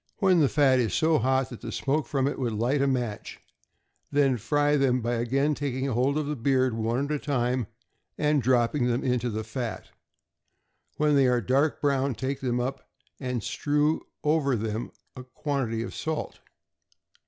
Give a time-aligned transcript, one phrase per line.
[0.17, 3.39] When the fat is so hot that the smoke from it would light a match,
[4.11, 7.67] then fry them by again taking hold of the beard, one at a time,
[8.17, 9.89] and dropping them into the fat.
[10.97, 15.93] When they are dark brown, take them up, and strew over them a quantity of
[15.93, 16.39] salt.